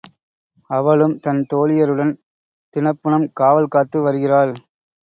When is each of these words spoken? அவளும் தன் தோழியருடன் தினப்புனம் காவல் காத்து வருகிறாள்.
அவளும் 0.69 1.13
தன் 1.19 1.41
தோழியருடன் 1.53 2.13
தினப்புனம் 2.73 3.27
காவல் 3.33 3.67
காத்து 3.67 3.97
வருகிறாள். 4.01 4.53